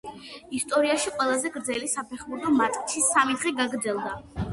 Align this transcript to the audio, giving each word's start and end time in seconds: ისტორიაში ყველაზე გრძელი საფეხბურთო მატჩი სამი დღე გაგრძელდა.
ისტორიაში 0.59 1.11
ყველაზე 1.17 1.51
გრძელი 1.57 1.89
საფეხბურთო 1.91 2.55
მატჩი 2.61 3.05
სამი 3.11 3.37
დღე 3.43 3.53
გაგრძელდა. 3.61 4.15